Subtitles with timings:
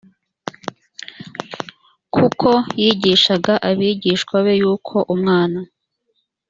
[2.13, 2.49] kuko
[2.81, 5.59] yigishaga abigishwa be yuko umwana